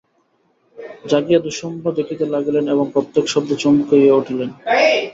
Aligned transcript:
জাগিয়া 1.09 1.39
দুঃস্বপ্ন 1.39 1.85
দেখিতে 1.99 2.25
লাগিলেন 2.25 2.65
এবং 2.67 2.85
প্রত্যেক 2.95 3.25
শব্দে 3.33 3.55
চমকিয়া 3.63 4.19
উঠিলেন। 4.21 4.49